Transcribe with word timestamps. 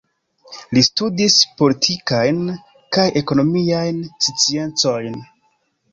Li 0.77 0.81
studis 0.87 1.35
Politikajn 1.59 2.41
kaj 2.97 3.07
Ekonomiajn 3.23 4.01
Sciencojn. 4.29 5.21